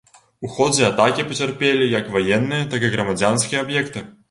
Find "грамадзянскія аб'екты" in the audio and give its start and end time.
2.99-4.07